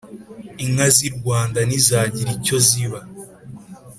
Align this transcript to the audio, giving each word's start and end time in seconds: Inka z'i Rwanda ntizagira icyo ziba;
Inka 0.63 0.87
z'i 0.95 1.09
Rwanda 1.17 1.59
ntizagira 1.67 2.29
icyo 2.37 2.57
ziba; 2.67 2.99